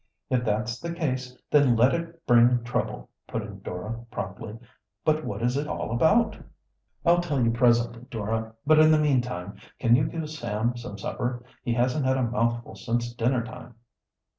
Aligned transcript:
"If 0.31 0.43
that's 0.43 0.79
the 0.79 0.95
case, 0.95 1.37
then 1.51 1.75
let 1.75 1.93
it 1.93 2.25
bring 2.25 2.63
trouble," 2.63 3.11
put 3.27 3.43
in 3.43 3.59
Dora 3.59 4.03
promptly. 4.09 4.57
"But 5.05 5.23
what 5.23 5.43
is 5.43 5.57
it 5.57 5.67
all 5.67 5.91
about." 5.91 6.39
"I'll 7.05 7.21
tell 7.21 7.39
you 7.39 7.51
presently, 7.51 8.07
Dora. 8.09 8.55
But 8.65 8.79
in 8.79 8.89
the 8.91 8.97
meantime 8.97 9.57
can 9.77 9.95
you 9.95 10.05
give 10.05 10.27
Sam 10.31 10.75
some 10.75 10.97
supper? 10.97 11.43
He 11.61 11.75
hasn't 11.75 12.07
had 12.07 12.17
a 12.17 12.23
mouthful 12.23 12.73
since 12.73 13.13
dinner 13.13 13.43
time." 13.43 13.75